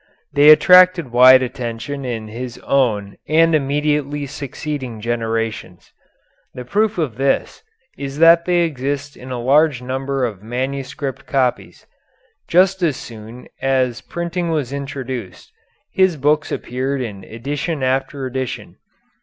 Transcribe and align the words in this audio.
They 0.33 0.49
attracted 0.49 1.11
wide 1.11 1.43
attention 1.43 2.05
in 2.05 2.27
his 2.27 2.57
own 2.63 3.17
and 3.27 3.53
immediately 3.53 4.25
succeeding 4.25 4.99
generations. 4.99 5.93
The 6.55 6.65
proof 6.65 6.97
of 6.97 7.17
this 7.17 7.61
is 7.99 8.17
that 8.17 8.45
they 8.45 8.61
exist 8.61 9.15
in 9.15 9.29
a 9.29 9.39
large 9.39 9.79
number 9.83 10.25
of 10.25 10.41
manuscript 10.41 11.27
copies. 11.27 11.85
Just 12.47 12.81
as 12.81 12.97
soon 12.97 13.47
as 13.61 14.01
printing 14.01 14.49
was 14.49 14.73
introduced 14.73 15.51
his 15.91 16.17
books 16.17 16.51
appeared 16.51 17.01
in 17.01 17.23
edition 17.23 17.83
after 17.83 18.25
edition. 18.25 18.77